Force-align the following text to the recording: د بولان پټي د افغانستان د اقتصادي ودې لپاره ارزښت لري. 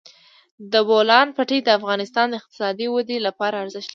د 0.71 0.73
بولان 0.89 1.27
پټي 1.35 1.59
د 1.63 1.69
افغانستان 1.79 2.25
د 2.29 2.33
اقتصادي 2.41 2.87
ودې 2.93 3.17
لپاره 3.27 3.55
ارزښت 3.63 3.85
لري. 3.87 3.89